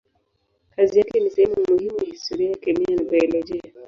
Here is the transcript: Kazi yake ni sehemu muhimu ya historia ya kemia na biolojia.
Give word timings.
Kazi 0.75 0.99
yake 0.99 1.19
ni 1.19 1.29
sehemu 1.29 1.55
muhimu 1.69 1.97
ya 1.97 2.03
historia 2.03 2.49
ya 2.51 2.57
kemia 2.57 2.95
na 2.95 3.03
biolojia. 3.03 3.61